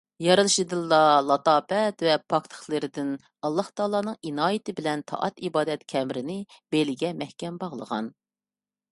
يارىتلىشدىنلا 0.25 0.99
لاتاپەت 1.31 1.99
ۋە 2.05 2.13
پاكلىقلىرىدىن 2.33 3.11
ئاللاھتائالانىڭ 3.49 4.17
ئىنايىتى 4.29 4.75
بىلەن 4.79 5.03
تائەت- 5.11 5.37
ئىبادەت 5.49 5.83
كەمىرىنى 5.93 6.39
بېلىگە 6.77 7.13
مەھكەم 7.21 7.61
باغلىغان. 7.65 8.09